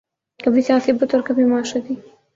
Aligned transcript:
کبھی 0.39 0.61
سیاسی 0.61 0.91
بت 0.91 1.13
اور 1.15 1.23
کبھی 1.23 1.43
معاشرتی 1.43 1.95